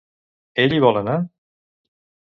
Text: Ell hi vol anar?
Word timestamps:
Ell 0.63 0.73
hi 0.77 0.81
vol 0.85 0.99
anar? 1.03 1.19